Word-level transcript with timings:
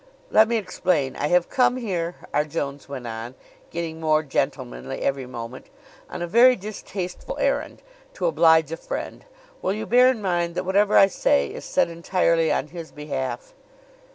"Let 0.31 0.47
me 0.47 0.57
explain: 0.57 1.15
I 1.15 1.27
have 1.27 1.47
come 1.47 1.77
here," 1.77 2.15
R. 2.33 2.43
Jones 2.43 2.89
went 2.89 3.05
on, 3.05 3.35
getting 3.69 3.99
more 3.99 4.23
gentlemanly 4.23 5.01
every 5.03 5.27
moment, 5.27 5.67
"on 6.09 6.23
a 6.23 6.27
very 6.27 6.55
distasteful 6.55 7.37
errand, 7.39 7.83
to 8.15 8.25
oblige 8.25 8.71
a 8.71 8.77
friend. 8.77 9.25
Will 9.61 9.73
you 9.73 9.85
bear 9.85 10.07
in 10.07 10.19
mind 10.19 10.55
that 10.55 10.65
whatever 10.65 10.97
I 10.97 11.05
say 11.05 11.49
is 11.49 11.65
said 11.65 11.87
entirely 11.87 12.51
on 12.51 12.69
his 12.69 12.91
behalf?" 12.91 13.53